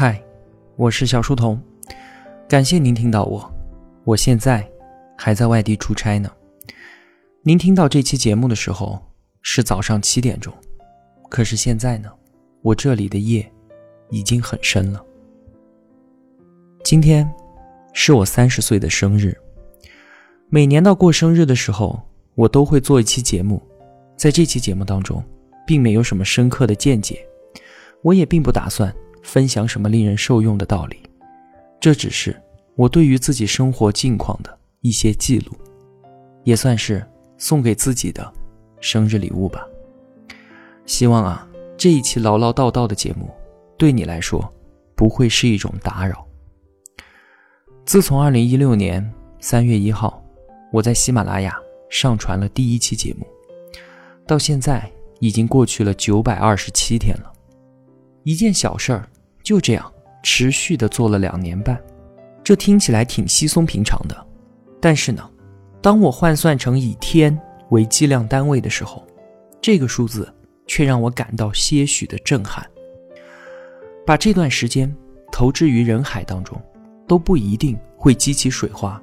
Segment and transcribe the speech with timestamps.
[0.00, 0.22] 嗨，
[0.76, 1.60] 我是小书童，
[2.48, 3.52] 感谢您听到我。
[4.04, 4.64] 我现在
[5.16, 6.30] 还在外地出差呢。
[7.42, 8.96] 您听到这期节目的时候
[9.42, 10.54] 是早上七点钟，
[11.28, 12.08] 可是现在呢，
[12.62, 13.44] 我这里的夜
[14.10, 15.04] 已经很深了。
[16.84, 17.28] 今天
[17.92, 19.36] 是我三十岁的生日。
[20.48, 22.00] 每年到过生日的时候，
[22.36, 23.60] 我都会做一期节目。
[24.16, 25.20] 在这期节目当中，
[25.66, 27.18] 并没有什么深刻的见解，
[28.02, 28.94] 我也并不打算。
[29.28, 30.96] 分享什么令人受用的道理？
[31.78, 32.34] 这只是
[32.76, 35.52] 我对于自己生活近况的一些记录，
[36.44, 38.32] 也算是送给自己的
[38.80, 39.66] 生日礼物吧。
[40.86, 41.46] 希望啊，
[41.76, 43.30] 这一期唠唠叨叨的节目
[43.76, 44.42] 对你来说
[44.96, 46.26] 不会是一种打扰。
[47.84, 49.06] 自从二零一六年
[49.40, 50.24] 三月一号，
[50.72, 51.54] 我在喜马拉雅
[51.90, 53.26] 上传了第一期节目，
[54.26, 57.30] 到现在已经过去了九百二十七天了，
[58.22, 59.06] 一件小事儿。
[59.48, 61.82] 就这样持续的做了两年半，
[62.44, 64.26] 这听起来挺稀松平常的，
[64.78, 65.26] 但是呢，
[65.80, 67.34] 当我换算成以天
[67.70, 69.02] 为计量单位的时候，
[69.58, 70.30] 这个数字
[70.66, 72.62] 却让我感到些许的震撼。
[74.04, 74.94] 把这段时间
[75.32, 76.60] 投掷于人海当中，
[77.06, 79.02] 都不一定会激起水花，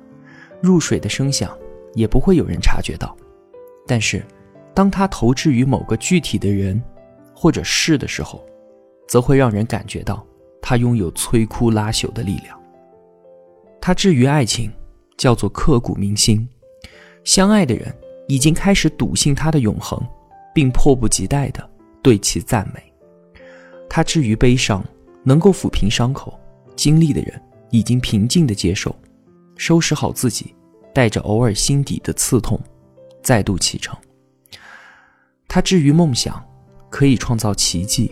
[0.62, 1.58] 入水的声响
[1.96, 3.18] 也不会有人察觉到，
[3.88, 4.24] 但是，
[4.76, 6.80] 当他投掷于某个具体的人
[7.34, 8.46] 或者事的时候，
[9.08, 10.24] 则会让人感觉到。
[10.68, 12.60] 他拥有摧枯拉朽的力量。
[13.80, 14.72] 他至于爱情，
[15.16, 16.50] 叫做刻骨铭心。
[17.24, 17.96] 相爱的人
[18.28, 20.02] 已经开始笃信他的永恒，
[20.56, 21.70] 并迫不及待地
[22.02, 22.82] 对其赞美。
[23.88, 24.84] 他至于悲伤，
[25.24, 26.34] 能够抚平伤口。
[26.76, 28.94] 经历的人已经平静地接受，
[29.58, 30.56] 收拾好自己，
[30.96, 32.60] 带着偶尔心底的刺痛，
[33.22, 33.96] 再度启程。
[35.48, 36.44] 他至于梦想，
[36.90, 38.12] 可以创造奇迹。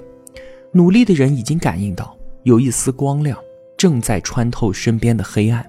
[0.72, 2.16] 努力的人已经感应到。
[2.44, 3.38] 有一丝光亮
[3.78, 5.66] 正在穿透身边的黑暗，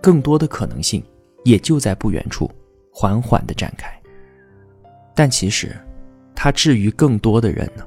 [0.00, 1.02] 更多的可能性
[1.44, 2.50] 也就在不远处
[2.90, 3.88] 缓缓地展开。
[5.14, 5.76] 但其实，
[6.34, 7.86] 他至于更多的人呢？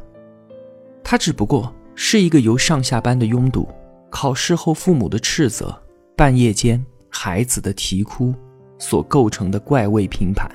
[1.03, 3.67] 他只不过是一个由上下班的拥堵、
[4.09, 5.75] 考试后父母的斥责、
[6.16, 8.34] 半夜间孩子的啼哭
[8.78, 10.50] 所构成的怪味拼盘，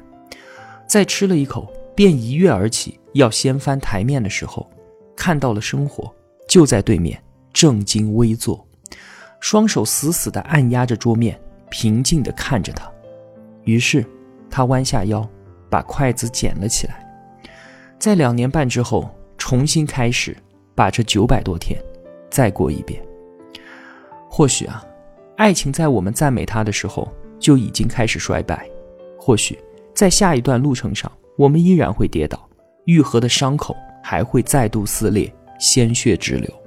[0.86, 4.70] 在吃了一口便一跃而起要掀翻台面的时候，
[5.16, 6.14] 看到了生活
[6.48, 7.20] 就在对面。
[7.52, 8.66] 正襟危坐，
[9.40, 11.40] 双手死死地按压着桌面，
[11.70, 12.90] 平静地看着他。
[13.64, 14.04] 于是，
[14.50, 15.28] 他弯下腰，
[15.70, 16.98] 把筷子捡了起来。
[17.98, 19.08] 在两年半之后，
[19.38, 20.36] 重新开始，
[20.74, 21.80] 把这九百多天
[22.30, 23.00] 再过一遍。
[24.28, 24.84] 或许啊，
[25.36, 27.08] 爱情在我们赞美它的时候
[27.38, 28.56] 就已经开始衰败；
[29.18, 29.58] 或许
[29.94, 32.48] 在下一段路程上，我们依然会跌倒，
[32.86, 36.61] 愈合的伤口还会再度撕裂，鲜血直流。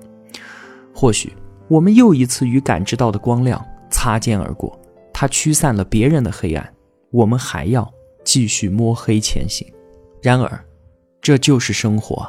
[0.98, 1.34] 或许
[1.68, 4.80] 我们又一次与感知到的光亮擦肩而过，
[5.14, 6.74] 它驱散了别人的黑暗，
[7.12, 7.92] 我们还要
[8.24, 9.68] 继续摸黑前行。
[10.22, 10.58] 然而，
[11.22, 12.26] 这就是生活。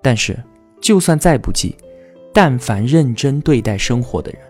[0.00, 0.42] 但是，
[0.80, 1.76] 就算再不济，
[2.32, 4.40] 但凡认真对待生活的人，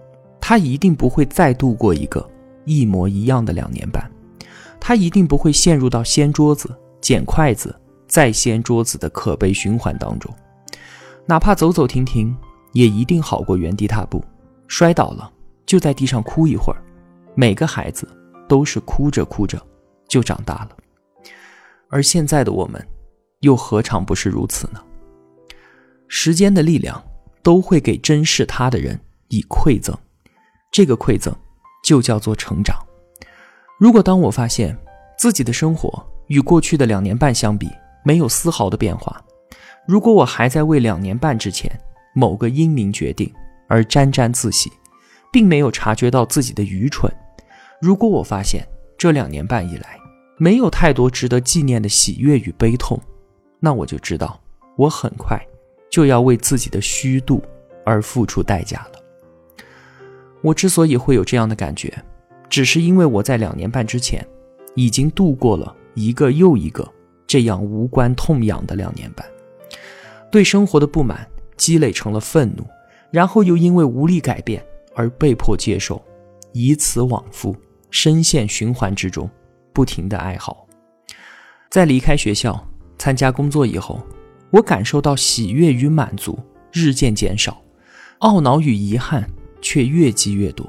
[0.41, 2.25] 他一定不会再度过一个
[2.65, 4.09] 一模一样的两年半。
[4.79, 6.71] 他一定不会陷入到掀桌子、
[7.01, 7.75] 捡筷子、
[8.07, 10.33] 再掀桌子的可悲循环当中，
[11.27, 12.37] 哪怕走走停停。
[12.79, 14.25] 也一定好过原地踏步，
[14.69, 15.29] 摔倒了
[15.67, 16.81] 就在地上哭一会儿。
[17.35, 18.07] 每个孩子
[18.49, 19.61] 都是哭着哭着
[20.07, 20.77] 就长大了，
[21.91, 22.81] 而现在的我们，
[23.41, 24.81] 又何尝不是如此呢？
[26.07, 27.03] 时间的力量
[27.43, 28.97] 都会给珍视他的人
[29.27, 29.93] 以馈赠，
[30.71, 31.35] 这个馈赠
[31.83, 32.77] 就叫做成长。
[33.81, 34.79] 如果当我发现
[35.19, 37.69] 自己的生活与过去的两年半相比
[38.05, 39.21] 没有丝毫的变化，
[39.85, 41.69] 如果我还在为两年半之前。
[42.19, 43.33] 某个英明决定
[43.69, 44.73] 而沾沾自喜，
[45.33, 47.09] 并没有察觉到自己的愚蠢。
[47.81, 48.67] 如果我发现
[48.99, 49.97] 这两年半以来
[50.37, 53.01] 没有太多值得纪念的喜悦与悲痛，
[53.61, 54.41] 那我就知道
[54.77, 55.41] 我很快
[55.89, 57.41] 就要为自己的虚度
[57.87, 59.55] 而付出代价了。
[60.43, 61.97] 我之所以会有这样的感觉，
[62.51, 64.27] 只是因为我在两年半之前
[64.75, 66.93] 已经度过了一个又一个
[67.29, 69.25] 这样无关痛痒的两年半，
[70.33, 71.25] 对生活的不满。
[71.59, 72.65] 积累成了愤怒，
[73.11, 74.65] 然后又因为无力改变
[74.95, 76.03] 而被迫接受，
[76.53, 77.55] 以此往复，
[77.91, 79.29] 深陷循环之中，
[79.75, 80.67] 不停的哀嚎。
[81.69, 82.67] 在离开学校、
[82.97, 84.01] 参加工作以后，
[84.51, 86.39] 我感受到喜悦与满足
[86.73, 87.61] 日渐减少，
[88.21, 89.29] 懊恼与遗憾
[89.61, 90.67] 却越积越多。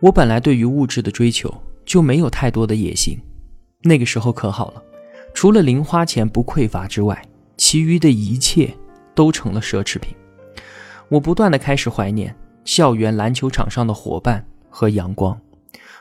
[0.00, 1.52] 我本来对于物质的追求
[1.84, 3.18] 就没有太多的野心，
[3.82, 4.82] 那个时候可好了，
[5.32, 7.22] 除了零花钱不匮乏之外，
[7.56, 8.74] 其余的一切。
[9.14, 10.14] 都成了奢侈品。
[11.08, 12.34] 我不断的开始怀念
[12.64, 15.40] 校园篮球场上的伙伴和阳光，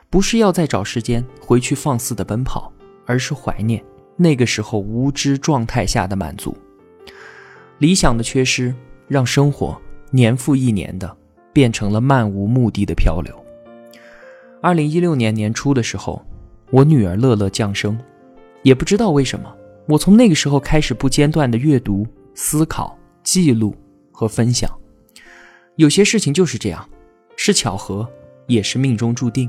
[0.09, 2.71] 不是要再找时间回去放肆的奔跑，
[3.05, 3.83] 而是怀念
[4.15, 6.55] 那个时候无知状态下的满足。
[7.79, 8.75] 理想的缺失，
[9.07, 9.79] 让生活
[10.11, 11.15] 年复一年的
[11.53, 13.33] 变成了漫无目的的漂流。
[14.61, 16.21] 二零一六年年初的时候，
[16.69, 17.97] 我女儿乐乐降生，
[18.61, 19.49] 也不知道为什么，
[19.87, 22.98] 我从那个时候开始不间断的阅读、思考、
[23.29, 23.75] 记录
[24.11, 24.67] 和分享。
[25.75, 26.89] 有些事情就是这样，
[27.37, 28.09] 是巧合，
[28.47, 29.47] 也是命中注定。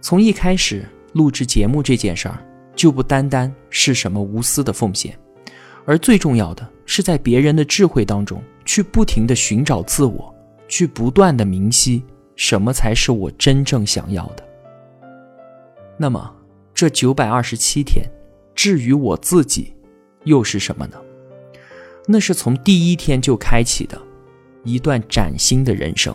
[0.00, 2.46] 从一开始录制节目这件事儿，
[2.76, 5.18] 就不单单是什么无私的奉献，
[5.84, 10.32] 而最重要的是在别人的智慧当中去不停的寻找自我，
[10.68, 12.00] 去不断的明晰
[12.36, 14.48] 什么才是我真正想要的。
[15.96, 16.32] 那么，
[16.72, 18.06] 这九百二十七天，
[18.54, 19.74] 至于我自己，
[20.22, 20.96] 又是什么呢？
[22.12, 23.96] 那是从第一天就开启的。
[24.64, 26.14] 一段崭新的人生。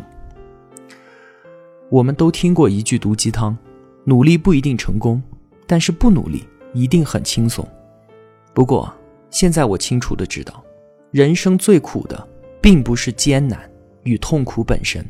[1.90, 3.58] 我们都听过一句毒鸡汤：
[4.04, 5.24] 努力不一定成功，
[5.66, 6.44] 但是不努力
[6.74, 7.68] 一定很轻松。
[8.54, 8.94] 不过，
[9.32, 10.64] 现在我清楚的知道，
[11.12, 12.28] 人生最苦的，
[12.62, 13.68] 并不是艰难
[14.04, 15.04] 与痛苦本身，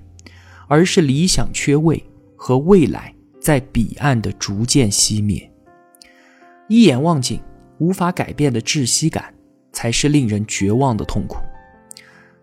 [0.67, 2.01] 而是理想缺位
[2.37, 5.51] 和未来在彼岸的逐渐熄灭。
[6.69, 7.41] 一眼望尽，
[7.79, 9.34] 无法改变的窒息感，
[9.75, 11.37] 才是令人绝望的痛苦。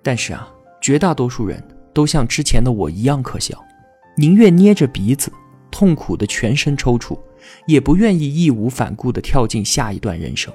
[0.05, 0.49] 但是啊。
[0.85, 1.63] 绝大多数人
[1.95, 3.57] 都像之前的我一样可笑，
[4.17, 5.31] 宁愿捏着鼻子
[5.71, 7.17] 痛苦的全身抽搐，
[7.69, 10.53] 也不愿意义无反顾地跳进下一段人生。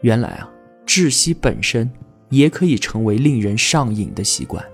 [0.00, 0.50] 原来啊，
[0.84, 1.88] 窒息本身
[2.28, 4.64] 也可以成为令人上瘾的习惯。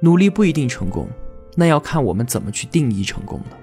[0.00, 1.06] 努力不一定成功，
[1.54, 3.56] 那要看我们怎么去定义成功了。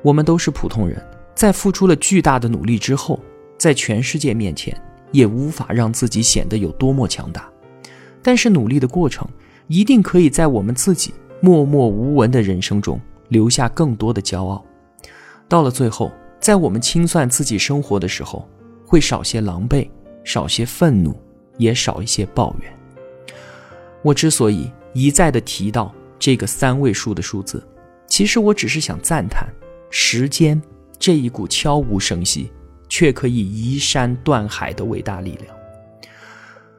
[0.00, 1.04] 我们都是普通人，
[1.34, 3.18] 在付出了巨大的努力之后，
[3.58, 4.80] 在全世界面前
[5.12, 7.48] 也无法让自己显得有多么强大。
[8.20, 9.28] 但是努力的过程，
[9.68, 14.64] 一定可以在我们自己默默无闻的人生中留下更多的骄傲。
[15.48, 16.10] 到了最后，
[16.40, 18.48] 在我们清算自己生活的时候，
[18.86, 19.88] 会少些狼狈，
[20.24, 21.14] 少些愤怒，
[21.58, 22.72] 也少一些抱怨。
[24.02, 27.62] 我之所以一再的提到这个三位数的数字，
[28.06, 29.48] 其实我只是想赞叹
[29.90, 30.60] 时间
[30.98, 32.50] 这一股悄无声息
[32.92, 35.56] 却可以移山断海的伟大力量。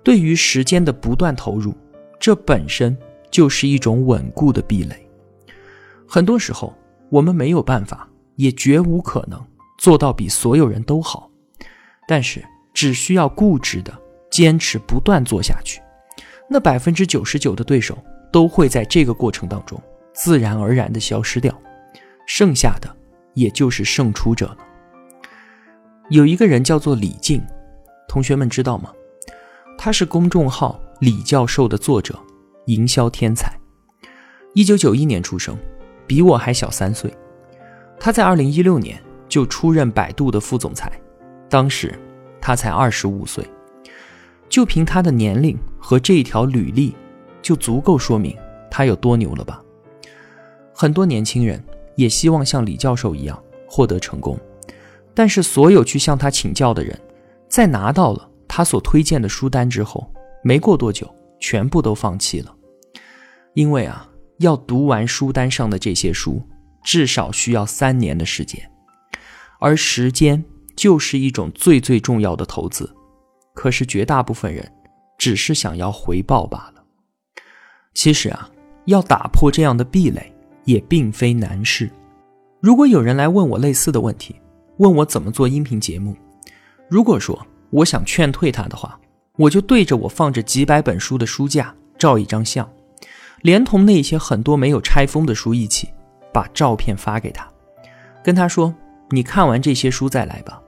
[0.04, 1.74] 对于时间的不断投入，
[2.20, 2.96] 这本身
[3.32, 4.96] 就是一种稳固的壁垒。
[6.08, 6.72] 很多时候，
[7.10, 9.44] 我们没有办法，也绝无可能
[9.80, 11.32] 做到比所有人都好，
[12.08, 12.46] 但是
[12.76, 13.92] 只需要固执的
[14.30, 15.82] 坚持，不断做下去，
[16.48, 17.98] 那百分之九十九的对手
[18.32, 19.82] 都会在这个过程当中
[20.14, 21.60] 自然而然的消失掉，
[22.28, 22.96] 剩下的
[23.34, 24.58] 也就是胜出者了。
[26.10, 27.42] 有一个人叫做李静，
[28.10, 28.92] 同学们知道吗？
[29.78, 32.20] 他是公众号“李教授”的作者，
[32.66, 33.52] 营销天才。
[34.54, 35.58] 一九九一年出生，
[36.06, 37.12] 比我还小三岁。
[37.98, 40.92] 他在二零一六年就出任百度的副总裁，
[41.50, 41.98] 当时
[42.42, 43.46] 他才二十五岁。
[44.50, 46.94] 就凭他的年龄和这一条履历，
[47.42, 48.38] 就足够说明
[48.70, 49.64] 他有多牛了吧？
[50.76, 51.64] 很多年轻人
[51.96, 54.38] 也希望像李教授一样获得成功，
[55.14, 57.00] 但是所有去向他请教的人，
[57.48, 58.30] 在拿到了。
[58.46, 60.14] 他所推荐的书单之后，
[60.44, 62.56] 没过多久，全部都放弃了，
[63.56, 66.40] 因为啊，要读完书单上的这些书，
[66.84, 68.70] 至少需要三年的时间，
[69.60, 70.44] 而时间
[70.76, 72.88] 就是一种最最重要的投资。
[73.56, 74.72] 可是绝大部分人
[75.18, 76.84] 只是想要回报罢了。
[77.96, 78.50] 其实啊，
[78.86, 80.32] 要打破这样的壁垒
[80.66, 81.90] 也并非难事。
[82.60, 84.36] 如果有人来问我类似的问题，
[84.78, 86.16] 问我怎么做音频节目，
[86.90, 87.46] 如果说。
[87.74, 89.00] 我想劝退他的话，
[89.36, 92.72] 我就对着我放着几百本书的书架照一张相，
[93.42, 95.90] 连同那些很多没有拆封的书一起，
[96.32, 97.48] 把照片发给他，
[98.24, 98.72] 跟他说
[99.10, 100.62] ：“你看完这些书再来吧。”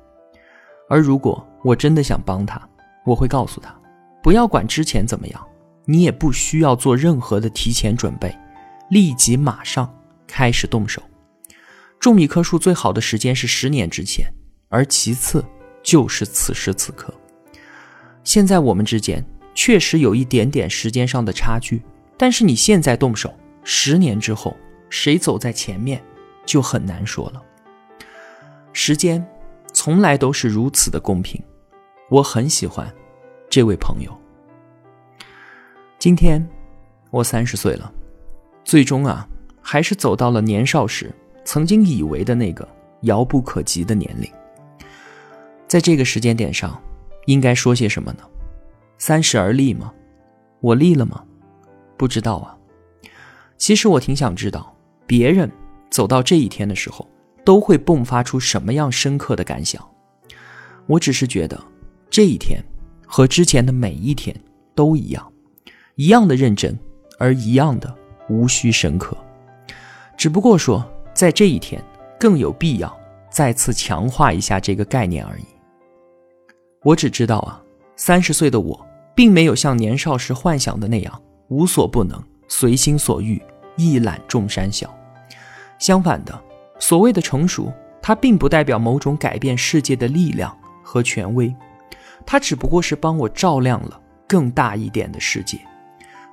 [0.89, 2.59] 而如果我真的想帮他，
[3.05, 3.71] 我会告诉他
[4.23, 5.47] ：“不要管之前怎么样，
[5.85, 8.35] 你也不需要做任何的提前准备，
[8.89, 9.87] 立即马上
[10.25, 10.99] 开始动手。
[11.99, 14.25] 种一棵树最好的时间是十年之前，
[14.69, 15.43] 而其次。”
[15.85, 17.13] 就是此时此刻。
[18.23, 19.23] 现在我们之间
[19.53, 21.79] 确实有一点点时间上的差距，
[22.17, 23.31] 但是你现在动手，
[23.63, 24.57] 十年之后
[24.89, 26.03] 谁走在前面，
[26.43, 27.43] 就很难说了。
[28.73, 29.23] 时间
[29.73, 31.39] 从来都是如此的公平，
[32.09, 32.91] 我很喜欢
[33.47, 34.11] 这位朋友。
[35.99, 36.43] 今天
[37.11, 37.93] 我三十岁了，
[38.63, 39.29] 最终啊，
[39.61, 41.13] 还是走到了年少时
[41.45, 42.67] 曾经以为的那个
[43.03, 44.29] 遥不可及的年龄。
[45.67, 46.81] 在这个时间点上，
[47.25, 48.23] 应该说些什么呢？
[48.97, 49.93] 三十而立吗？
[50.59, 51.23] 我立了吗？
[51.95, 52.57] 不知道啊。
[53.57, 54.75] 其实我挺想知道，
[55.07, 55.49] 别人
[55.89, 57.07] 走到这一天的时候，
[57.43, 59.81] 都会迸发出什么样深刻的感想。
[60.87, 61.61] 我只是觉得，
[62.09, 62.61] 这一天
[63.05, 64.35] 和之前的每一天
[64.73, 65.31] 都一样，
[65.95, 66.77] 一样的认真，
[67.17, 67.93] 而一样的
[68.29, 69.17] 无需深刻。
[70.17, 70.85] 只不过说，
[71.15, 71.81] 在这一天
[72.19, 72.99] 更有必要
[73.31, 75.45] 再次强化一下这个概念而已。
[76.83, 77.59] 我只知道啊，
[77.95, 82.21] 三十岁的我，并没有像年少时幻想的那样无所不能。
[82.47, 83.41] 随心所欲，
[83.75, 84.93] 一览众山小。
[85.79, 86.43] 相反的，
[86.77, 91.53] 所谓的成熟，它并不代表某种改变世界的力量和权威，
[92.23, 95.57] 它只不过是帮我照亮了更大一点的世界，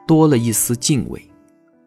[0.07, 1.23] 多了一丝敬畏。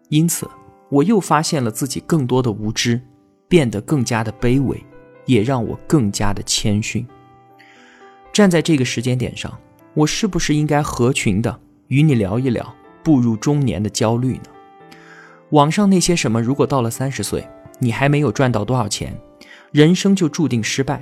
[0.09, 0.49] 因此，
[0.89, 3.01] 我又发现了自己更多的无知，
[3.47, 4.83] 变得更加的卑微，
[5.25, 7.05] 也让我更加的谦逊。
[8.31, 9.57] 站在这个时间点上，
[9.93, 12.75] 我是不是应该合群的与你聊一聊？
[13.03, 14.43] 步入中年的焦虑呢？
[15.51, 17.47] 网上那些什么，如果到了三十岁，
[17.79, 19.15] 你还没有赚到多少钱，
[19.71, 20.97] 人生就注定失败；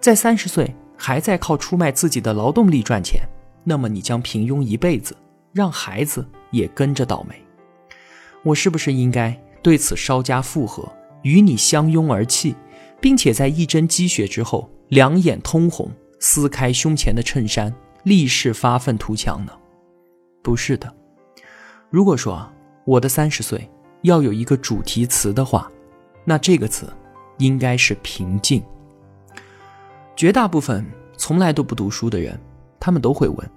[0.00, 3.20] 在三十岁还在靠出卖自己的劳动力赚钱，
[3.64, 5.16] 那么你将平庸一辈子，
[5.52, 7.34] 让孩子也跟着倒霉。
[8.42, 10.90] 我是不是应该对此稍加附和，
[11.22, 12.54] 与你相拥而泣，
[13.00, 19.52] 并且在一针积血之后，两眼通红，撕开胸前的衬衫，立誓发愤图强呢？
[20.42, 20.90] 不是的。
[21.90, 22.50] 如果说
[22.86, 23.68] 我的三十岁
[24.02, 25.70] 要有一个主题词的话，
[26.24, 26.90] 那这个词
[27.38, 28.62] 应该是平静。
[30.16, 30.84] 绝大部分
[31.16, 32.40] 从来都不读书的人，
[32.78, 33.50] 他们都会问：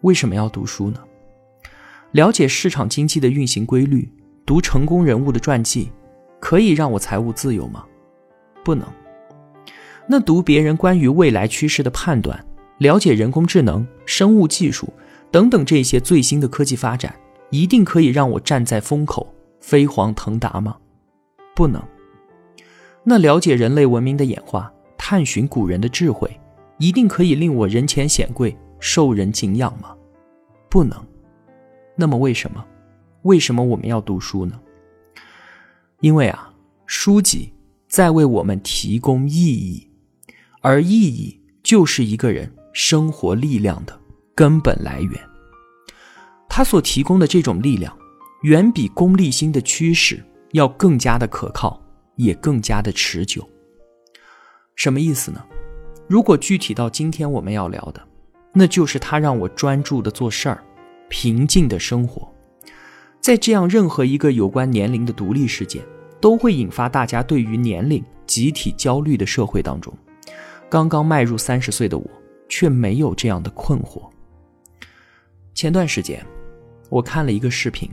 [0.00, 0.98] 为什么要读书呢？
[2.14, 4.08] 了解市场经济的运行规律，
[4.46, 5.90] 读成功人物的传记，
[6.38, 7.84] 可以让我财务自由吗？
[8.64, 8.86] 不能。
[10.06, 12.46] 那读别人关于未来趋势的判断，
[12.78, 14.88] 了解人工智能、生物技术
[15.32, 17.12] 等等这些最新的科技发展。
[17.50, 20.76] 一定可以让我站在风口飞黄腾达吗？
[21.52, 21.82] 不能。
[23.02, 26.30] 那了解人类文明的演化，探寻古人的智慧，
[26.78, 29.96] 一定可以令我人前显贵，受人敬仰吗？
[30.70, 30.96] 不能。
[31.96, 32.64] 那么为什么？
[33.22, 34.60] 为什么我们要读书呢？
[36.00, 36.52] 因为啊，
[36.86, 37.52] 书籍
[37.88, 39.88] 在为我们提供意义，
[40.60, 43.98] 而意义就是一个人生活力量的
[44.34, 45.12] 根本来源。
[46.48, 47.96] 他所提供的这种力量，
[48.42, 50.22] 远比功利心的驱使
[50.52, 51.82] 要更加的可靠，
[52.16, 53.48] 也更加的持久。
[54.76, 55.42] 什么意思呢？
[56.06, 58.06] 如果具体到今天我们要聊的，
[58.52, 60.62] 那就是他让我专注的做事儿，
[61.08, 62.32] 平静的生活。
[63.20, 65.82] 在这样任何一个有关年龄的独立事件
[66.20, 69.92] 都会引发大家对于年龄集体焦虑的社会当中，
[70.68, 72.10] 刚刚迈入三十岁的我
[72.48, 74.08] 却没有这样的困惑。
[75.54, 76.24] 前段时间。
[76.90, 77.90] 我看了一个视频，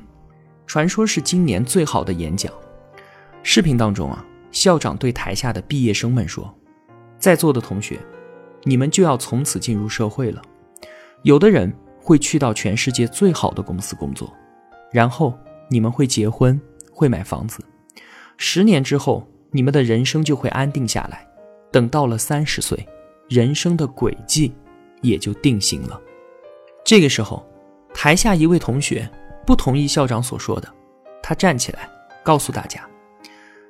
[0.67, 2.53] 传说是今年最好的演讲。
[3.41, 6.53] 视频当中啊，校长对台下的毕业生们说
[7.17, 7.97] ：“在座的同学，
[8.63, 10.39] 你们就要从此进入社会了。
[11.23, 14.31] 有的人会去到全世界最好的公司工作，
[14.91, 15.37] 然后
[15.69, 16.59] 你们会结婚，
[16.91, 17.63] 会买房子。
[18.37, 21.25] 十年之后，你们的人生就会安定下来。
[21.71, 22.85] 等到了三十岁，
[23.29, 24.53] 人生的轨迹
[25.01, 26.01] 也就定型了。
[26.83, 27.45] 这个时候。”
[27.93, 29.07] 台下一位同学
[29.45, 30.73] 不同意校长所说的，
[31.21, 31.89] 他站起来
[32.23, 32.87] 告诉大家：“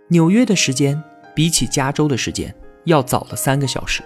[0.09, 1.01] 纽约的时间
[1.33, 4.03] 比起加州的时间要早了三个小时，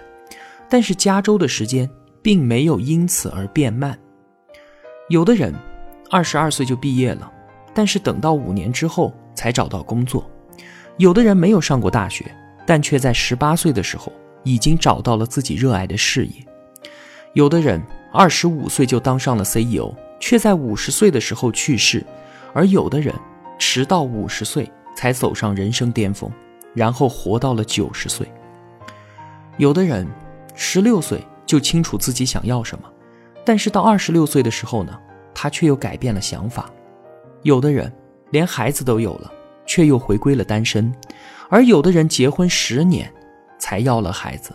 [0.69, 1.89] 但是加州的时间
[2.21, 3.99] 并没有因此而变慢。
[5.09, 5.53] 有的人
[6.09, 7.31] 二十二岁就毕业了，
[7.73, 10.23] 但是等到五年之后才找到工作；
[10.97, 12.25] 有的人没有上过大学，
[12.65, 14.11] 但却在十八岁的时候
[14.43, 16.43] 已经找到了自己热爱的事业；
[17.33, 17.81] 有的人
[18.11, 22.03] 二十五岁就当上了 CEO。”却在五十岁的时候去世，
[22.53, 23.13] 而有的人
[23.59, 26.31] 迟到五十岁才走上人生巅峰，
[26.73, 28.25] 然后活到了九十岁。
[29.57, 30.07] 有的人
[30.55, 32.89] 十六岁就清楚自己想要什么，
[33.45, 34.99] 但是到二十六岁的时候呢，
[35.33, 36.69] 他却又改变了想法。
[37.43, 37.91] 有的人
[38.31, 39.31] 连孩子都有了，
[39.65, 40.93] 却又回归了单身，
[41.49, 43.09] 而有的人结婚十年
[43.59, 44.51] 才要了孩子。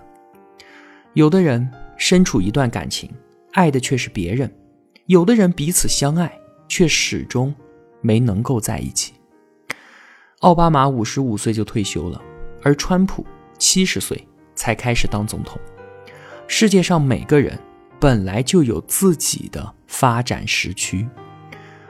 [1.14, 3.08] 有的人身处一段感情，
[3.52, 4.52] 爱的却是别人。
[5.06, 6.32] 有的人彼此相爱，
[6.68, 7.54] 却始终
[8.00, 9.14] 没能够在一起。
[10.40, 12.20] 奥巴马五十五岁就退休了，
[12.62, 13.26] 而川普
[13.58, 15.60] 七十岁才开始当总统。
[16.46, 17.58] 世界上每个人
[18.00, 21.06] 本来就有自己的发展时区，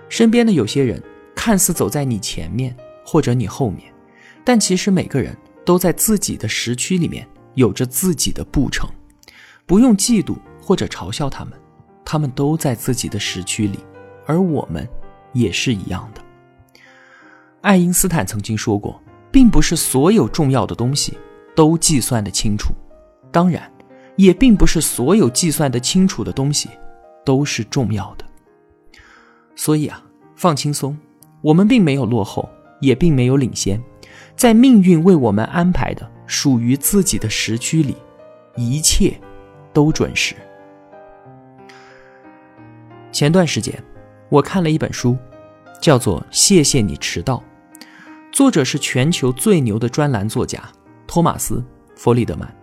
[0.08, 1.00] 身边的有些人
[1.36, 2.76] 看似走在你前面
[3.06, 3.92] 或者你后面，
[4.44, 8.90] 但其实每个人都在自己的时区里面有着自己的步程，
[9.64, 11.54] 不用嫉妒或者嘲笑他们。
[12.04, 13.78] 他们都在自己的时区里，
[14.26, 14.88] 而我们
[15.32, 16.20] 也是一样的。
[17.60, 19.00] 爱因斯坦曾经说过，
[19.30, 21.16] 并不是所有重要的东西
[21.54, 22.74] 都计算得清楚，
[23.30, 23.70] 当然，
[24.20, 26.68] 也并不是所有计算的清楚的东西
[27.24, 28.24] 都是重要的。
[29.56, 30.02] 所以啊，
[30.36, 30.96] 放轻松，
[31.40, 32.46] 我们并没有落后，
[32.80, 33.82] 也并没有领先，
[34.36, 37.96] 在命运为我们安排的属于自己的时区里，
[38.56, 39.18] 一切
[39.72, 40.34] 都准时。
[43.10, 43.82] 前段时间，
[44.28, 45.16] 我看了一本书，
[45.80, 47.42] 叫做《谢谢你迟到》，
[48.30, 50.62] 作者是全球最牛的专栏作家
[51.06, 51.56] 托马斯·
[51.96, 52.59] 弗里德曼。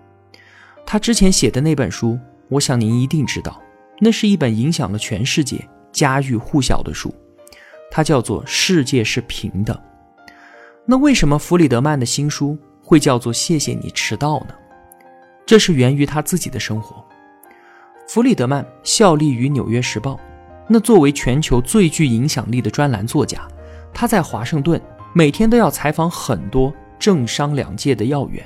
[0.89, 2.17] 他之前写的那本书，
[2.48, 3.62] 我想您一定知道，
[4.00, 5.60] 那是一本影响了全世界、
[5.91, 7.13] 家喻户晓的书，
[7.91, 9.74] 它叫做《世界是平的》。
[10.86, 14.53] 那为什么弗里德曼的新书会叫做《谢谢你迟到》呢？
[15.46, 17.06] 这是源于他自己的生活。
[18.08, 20.13] 弗里德曼效力于《纽约时报》。
[20.70, 23.46] 那作为全球最具影响力的专栏作家，
[23.94, 24.82] 他在华盛顿
[25.13, 28.41] 每天都要采访很多政商两界的要员，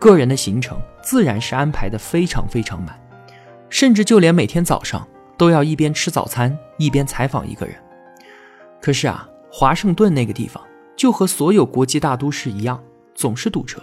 [0.00, 2.98] 个人的行程自然是安排的非常非常满，
[3.68, 7.74] 甚至就连每天早上都要一边吃早餐一边采访一个人。
[8.80, 10.62] 可是啊，华盛顿那个地方
[10.96, 12.82] 就和所有国际大都市一样，
[13.14, 13.82] 总是堵车，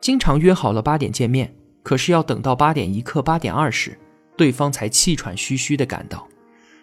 [0.00, 3.98] 经常约好了八点见面，可是要等到八点一刻、八点二十，
[4.36, 6.26] 对方才气喘吁吁地赶到。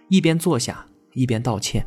[0.09, 1.85] 一边坐下一边道歉，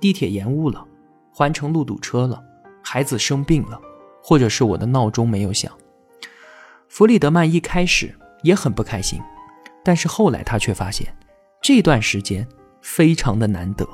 [0.00, 0.84] 地铁延误了，
[1.32, 2.42] 环城路堵车了，
[2.82, 3.80] 孩子生病了，
[4.22, 5.70] 或者是我的闹钟没有响。
[6.92, 9.18] 弗里德曼一开始也很不开心，
[9.82, 11.08] 但是后来他却发现，
[11.62, 12.46] 这段时间
[12.82, 13.88] 非常的难得，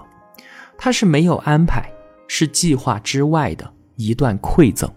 [0.77, 1.89] 他是没有安排，
[2.27, 4.93] 是计划之外的一段馈赠。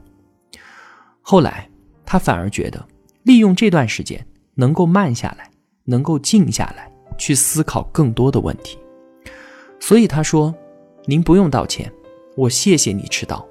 [1.22, 1.70] 后来
[2.03, 2.84] 他反而觉得，
[3.22, 5.48] 利用这段时间能够慢下来，
[5.84, 6.91] 能够静下来。
[7.20, 8.79] 去思考更多的问题，
[9.79, 10.51] 所以他说
[11.05, 11.91] ：“您不用道歉，
[12.36, 13.48] 我谢谢你迟到，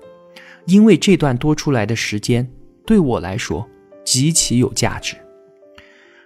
[0.67, 2.51] 因为这段多出来的时间
[2.85, 3.65] 对我来说
[4.05, 5.17] 极其有价值。”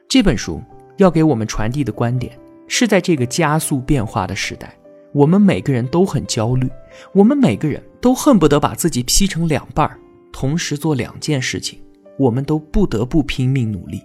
[0.09, 0.63] 这本书
[0.99, 4.77] 要给我们传递的观点是在这个加速变化的时代，
[5.13, 6.71] 我们每个人都很焦虑，
[7.13, 9.91] 我们每个人都恨不得把自己劈成两半
[10.33, 11.81] 同时做两件事情，
[12.19, 14.03] 我们都不得不拼命努力，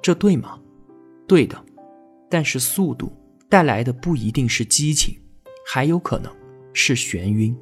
[0.00, 0.58] 这对吗？
[1.26, 1.56] 对的。
[2.28, 3.12] 但是速度
[3.48, 5.14] 带来的不一定是激情，
[5.66, 6.32] 还有可能
[6.72, 7.54] 是眩晕。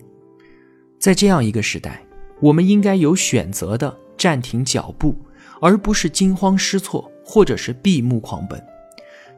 [0.98, 2.00] 在这样一个时代，
[2.40, 5.16] 我们应该有选择的暂停脚步，
[5.62, 8.62] 而不是惊慌失措或者是闭目狂奔。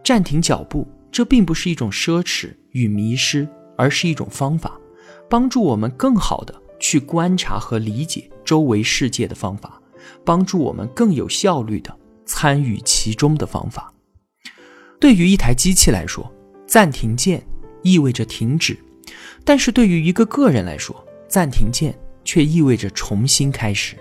[0.03, 4.77] 暂停脚步，这并不是一种奢侈与迷失，而是一种方法，
[5.31, 9.81] 帮助我们更好的去观察和理解周围世界的方法，
[10.25, 13.95] 帮助我们更有效率的参与其中的方法。
[14.99, 16.29] 对于一台机器来说，
[16.66, 17.40] 暂停键
[17.83, 18.75] 意味着停止；
[19.45, 23.97] 但是对于一个个人来说，暂停键却意味着重新开始。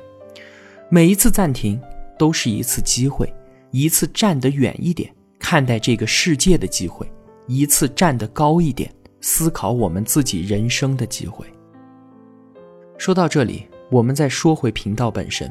[0.93, 1.80] 每一次暂停
[2.19, 3.34] 都是一次机会，
[3.71, 7.10] 一次站得远一点看待这个世界的机会，
[7.47, 11.45] 一次站得高一点思考我们自己人生的机会。
[12.97, 15.49] 说到这里，我们再说回频道本身。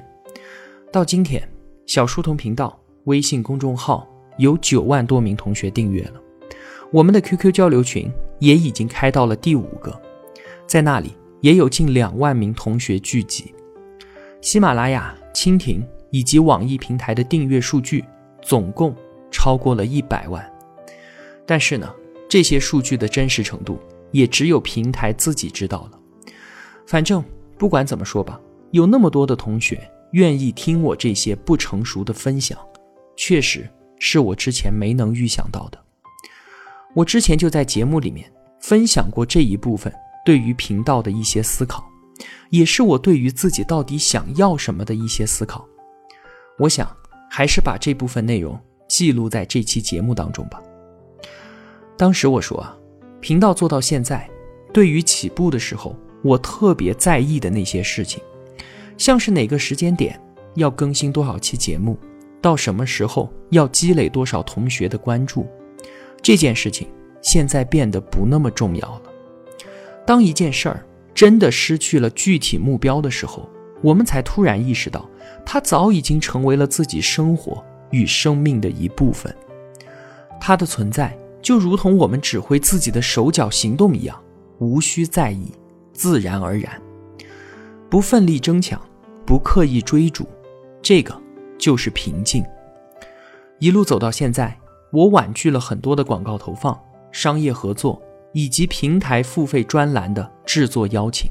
[0.93, 1.43] 到今天，
[1.87, 4.07] 小书童频道微信公众号。
[4.37, 6.15] 有九万多名同学订阅了，
[6.91, 10.01] 我们的 QQ 交流群也已经开到了第五个，
[10.67, 13.53] 在那里也有近两万名同学聚集。
[14.41, 18.05] 喜马拉雅、蜻蜓以及网易平台的订阅数据
[18.43, 18.95] 总共
[19.31, 20.45] 超过了一百万，
[21.47, 21.93] 但是呢，
[22.29, 23.79] 这些数据的真实程度
[24.11, 25.99] 也只有平台自己知道了。
[26.87, 27.25] 反正
[27.59, 28.41] 不管怎么说吧，
[28.71, 29.81] 有那么多的同学
[30.13, 32.59] 愿意听我这些不成熟的分享，
[33.17, 33.69] 确实。
[34.03, 35.79] 是我之前没能预想到的。
[36.95, 39.93] 我之前就在节目里面分享过这一部分
[40.25, 41.85] 对于频道的一些思考，
[42.51, 45.67] 也是我对于自己到底想要什么的一些思考。
[46.59, 46.95] 我想
[47.31, 50.61] 还是把这部分内容记录在这期节目当中吧。
[51.97, 52.77] 当时我说啊，
[53.21, 54.29] 频道做到现在，
[54.73, 58.23] 对于起步的时候，我特别在意的那些事情，
[58.99, 60.21] 像是哪个时间点
[60.55, 61.99] 要更新多少期节目。
[62.43, 65.47] 到什么时候要积累多少同学的关注，
[66.23, 66.89] 这件事情
[67.21, 69.03] 现在变得不那么重要了。
[70.07, 70.85] 当一件事儿
[71.21, 73.47] 真的失去了具体目标的时候，
[73.83, 75.07] 我们才突然意识到，
[75.45, 79.37] 它早已经成为了自己生活与生命的一部分。
[80.41, 84.19] 它的存在就如同我们指挥自己的手脚行动一样，
[84.61, 85.53] 无需在意，
[85.93, 86.81] 自然而然，
[87.91, 88.81] 不奋力争抢，
[89.27, 90.27] 不刻意追逐，
[90.81, 91.15] 这个。
[91.59, 92.43] 就是平静。
[93.59, 94.59] 一路走到现在，
[94.91, 96.81] 我婉拒了很多的广告投放、
[97.13, 98.01] 商业合作，
[98.33, 101.31] 以及平台付费专栏的制作邀请。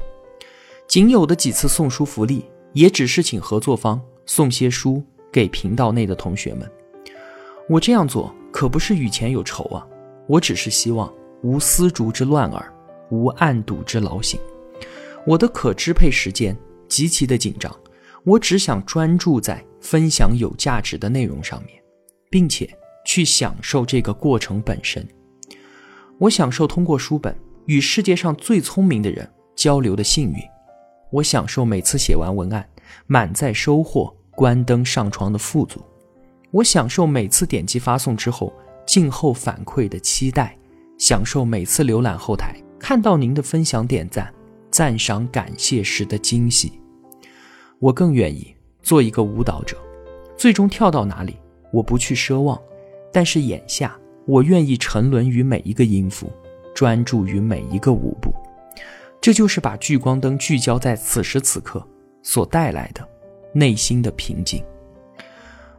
[0.88, 6.70] 仅有的几次送书福利，也只是请合作方送些书给频道内的同学们。
[7.68, 9.86] 我这样做可不是与钱有仇啊，
[10.26, 12.72] 我只是希望无丝竹之乱耳，
[13.10, 14.40] 无案牍之劳形。
[15.24, 16.56] 我的可支配时间
[16.88, 17.74] 极其的紧张，
[18.24, 21.80] 我只想专注在分享有价值的内容上面，
[22.28, 22.68] 并且
[23.06, 25.06] 去享受这个过程本身。
[26.20, 30.38] 我享受通过书本与世界上最聪明的人交流的幸运，
[31.10, 32.68] 我享受每次写完文案
[33.06, 35.80] 满载收获关灯上床的富足，
[36.50, 38.52] 我享受每次点击发送之后
[38.86, 40.54] 静候反馈的期待，
[40.98, 44.30] 享受每次浏览后台看到您的分享点赞。
[44.70, 46.80] 赞赏、感谢时的惊喜，
[47.80, 49.76] 我更愿意做一个舞蹈者，
[50.36, 51.36] 最终跳到哪里，
[51.72, 52.56] 我不去奢望。
[53.12, 53.98] 但是眼下，
[54.30, 56.30] 我愿意沉沦于每一个音符，
[56.72, 58.32] 专注于每一个舞步。
[59.20, 61.84] 这就是把聚光灯聚焦在此时此刻
[62.22, 63.04] 所带来的
[63.52, 64.62] 内心的平静。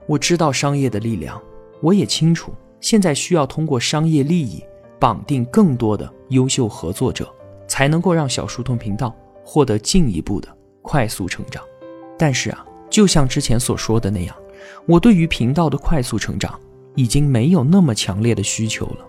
[0.05, 1.41] 我知道商业的力量，
[1.81, 4.61] 我也清楚现在需要通过商业利益
[4.99, 7.33] 绑定更多的优秀合作者。
[7.67, 10.49] 才能够让小书童频道获得进一步的
[10.81, 11.63] 快速成长。
[12.17, 14.35] 但是啊，就像之前所说的那样，
[14.85, 16.59] 我对于频道的快速成长
[16.95, 19.05] 已经没有那么强烈的需求了。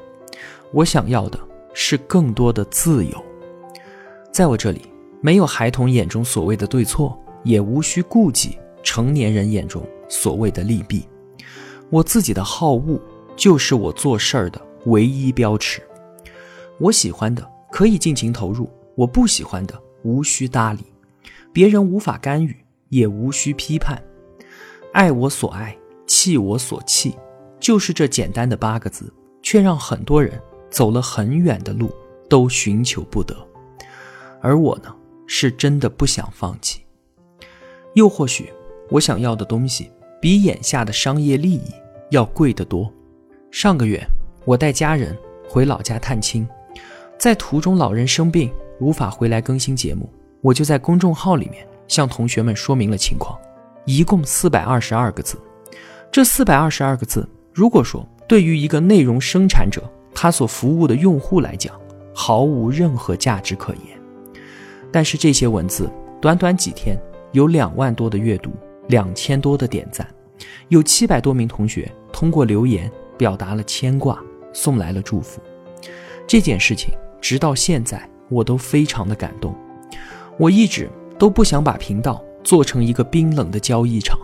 [0.73, 1.39] 我想要的
[1.75, 3.25] 是更多的自由。
[4.33, 4.83] 在我这里，
[5.21, 11.07] 没有孩童眼中所谓的对错，也无需顾及成年人眼中所谓的利弊。
[11.91, 13.01] 我自己的好恶
[13.37, 15.83] 就是我做事儿的唯一标尺。
[16.79, 17.53] 我喜欢的。
[17.73, 20.81] 可以尽情投入，我不喜欢的无需搭理，
[21.55, 22.55] 别人无法干预，
[22.91, 23.99] 也无需批判。
[24.93, 25.75] 爱我所爱，
[26.07, 27.15] 弃我所弃，
[27.63, 30.33] 就是这简单的八个字，却让很多人
[30.69, 31.95] 走了很远的路
[32.29, 33.37] 都寻求不得。
[34.41, 34.93] 而我呢，
[35.29, 36.85] 是真的不想放弃。
[37.95, 38.53] 又或许，
[38.91, 41.73] 我想要的东西比眼下的商业利益
[42.11, 42.93] 要贵得多。
[43.53, 44.05] 上个月，
[44.45, 45.17] 我带家人
[45.49, 46.47] 回老家探亲。
[47.17, 53.39] 在途中，老人生病无法回来更新节目，我就在公众号里面向同学们说明了情况，
[53.85, 55.39] 一共四百二十二个字。
[56.11, 59.83] 这四百二十二个字，如果说对于一个内容生产者，
[60.15, 61.79] 他所服务的用户来讲，
[62.15, 63.99] 毫无任何价值可言。
[64.91, 66.97] 但是这些文字，短短几天
[67.33, 68.51] 有两万多的阅读，
[68.89, 70.07] 两千多的点赞，
[70.69, 74.19] 有七百多名同学通过留言表达了牵挂，
[74.53, 75.41] 送来了祝福。
[76.27, 76.93] 这件事情。
[77.23, 79.55] 直到现在，我都非常的感动。
[80.37, 84.19] 我一直都不想把频道做成一个冰冷的交易场。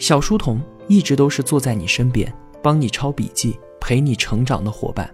[0.00, 5.08] 小书童一直都是坐在你身边，帮你抄笔记、陪你成长的伙伴。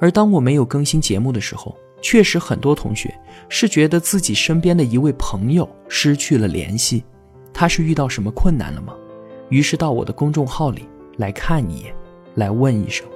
[0.00, 3.14] 而当我没有更新节目的时候，确实很多同学
[3.48, 7.04] 是觉得自己身边的一位朋友失去了联系。
[7.52, 8.92] 他是遇到什么困难了吗？
[9.48, 11.94] 于是到我的公众号里来看一眼，
[12.34, 13.06] 来问一声。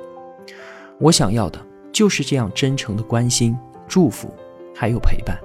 [1.00, 1.66] 我想要的。
[1.90, 3.56] 就是这样真诚的关心、
[3.88, 4.32] 祝福，
[4.72, 5.36] 还有陪伴。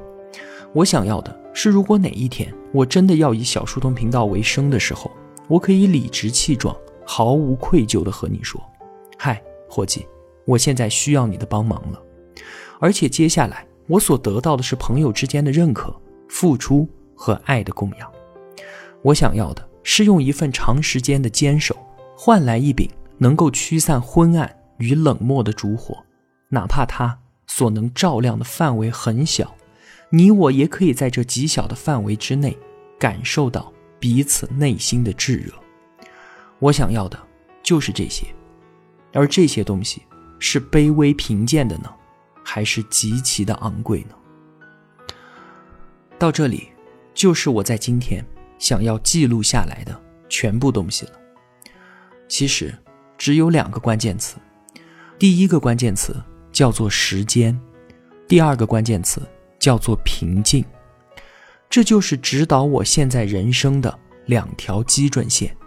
[0.71, 5.09] 我想要的是，如果哪一天我真的要以小书童频道为生的时候，
[5.47, 8.61] 我可以理直气壮、毫无愧疚地和你说
[9.17, 10.07] ：“嗨，伙计，
[10.45, 12.01] 我现在需要你的帮忙了。”
[12.79, 15.95] 而且接下来我所得到的是朋友之间的认可、
[16.27, 18.11] 付出和爱的供养。
[19.01, 21.75] 我想要的是用一份长时间的坚守，
[22.17, 25.97] 换来一柄能够驱散昏暗与冷漠的烛火。
[26.49, 29.55] 哪怕它所能照亮的范围很小，
[30.09, 32.57] 你我也可以在这极小的范围之内
[32.99, 35.53] 感受到彼此内心的炙热。
[36.63, 37.19] 我想要的
[37.61, 38.25] 就是这些，
[39.11, 40.01] 而这些东西
[40.39, 41.93] 是卑微贫贱的呢，
[42.41, 44.15] 还是极其的昂贵呢？
[46.17, 46.69] 到这里，
[47.13, 48.25] 就是我在今天
[48.57, 51.11] 想要记录下来的全部东西了。
[52.29, 52.73] 其实
[53.17, 54.37] 只有两个关键词，
[55.19, 56.15] 第一个关键词。
[56.53, 57.59] 叫做时间，
[58.27, 59.19] 第二个关键词
[59.57, 60.63] 叫做平静，
[61.67, 65.57] 这就是指导我现在人生的两条基准线。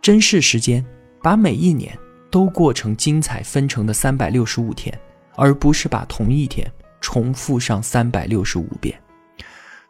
[0.00, 0.84] 珍视时间，
[1.22, 1.96] 把每一年
[2.30, 4.98] 都过成精彩纷呈的三百六十五天，
[5.34, 8.98] 而不是把同一天重复上三百六十五遍。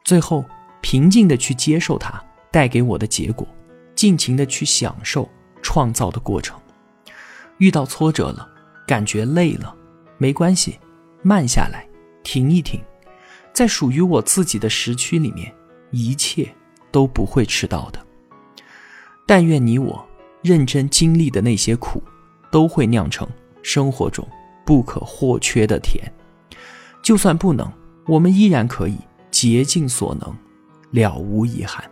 [0.04, 0.44] 最后，
[0.80, 3.46] 平静的去接受它带给我的结果，
[3.94, 5.28] 尽情的去享受
[5.62, 6.58] 创造的过程。
[7.58, 8.48] 遇到挫折了，
[8.86, 9.74] 感觉累了。
[10.16, 10.78] 没关系，
[11.22, 11.86] 慢下来，
[12.22, 12.80] 停一停，
[13.52, 15.52] 在属于我自己的时区里面，
[15.90, 16.48] 一切
[16.90, 18.04] 都不会迟到的。
[19.28, 20.02] 但愿你我
[20.40, 22.02] 认真经历的那些苦，
[22.50, 23.28] 都会酿成
[23.62, 24.26] 生活中
[24.64, 26.10] 不可或缺的甜。
[27.02, 27.70] 就算不能，
[28.06, 28.96] 我们依然可以
[29.30, 30.34] 竭尽所能，
[30.92, 31.84] 了无遗憾。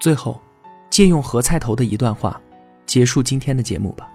[0.00, 0.42] 最后，
[0.90, 2.40] 借用何菜头的一段话，
[2.84, 4.08] 结束今天的节目吧。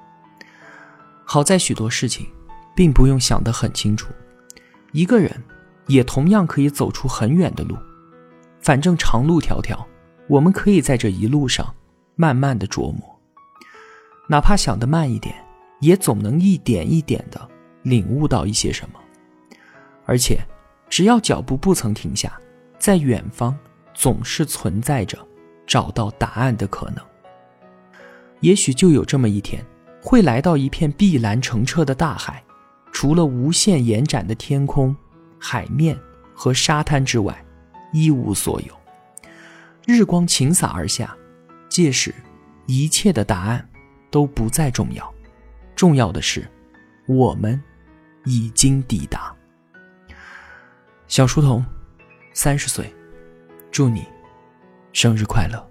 [1.23, 2.27] 好在许多事情，
[2.75, 4.12] 并不用想得很清楚，
[4.91, 5.41] 一个人
[5.88, 7.77] 也同样可以走出很远的路。
[8.60, 9.79] 反正长路迢迢，
[10.32, 11.76] 我们可以在这一路上
[12.15, 13.20] 慢慢的琢磨，
[14.30, 15.36] 哪怕想得慢一点，
[15.82, 17.50] 也总能一点一点的
[17.84, 19.00] 领悟到一些什么。
[20.06, 20.39] 而且，
[20.89, 22.32] 只要脚步不曾停下，
[22.80, 23.54] 在远方
[23.94, 25.17] 总是存在着
[25.67, 27.04] 找到答案的可能。
[28.39, 29.62] 也许就有这么一天，
[30.02, 32.41] 会来到一片碧蓝澄澈的大海，
[32.94, 34.96] 除了无限延展的天空、
[35.38, 36.00] 海面
[36.34, 37.38] 和沙滩之外。
[37.94, 38.74] 一无所有，
[39.88, 41.15] 日光倾洒而下，
[41.70, 42.13] 届时，
[42.67, 43.67] 一切的答案
[44.10, 45.13] 都不再重要，
[45.76, 46.48] 重要的是，
[47.08, 47.62] 我们
[48.26, 49.36] 已经抵达。
[51.08, 51.65] 小书童，
[52.34, 52.94] 三十岁，
[53.72, 54.06] 祝你
[54.94, 55.70] 生日快乐。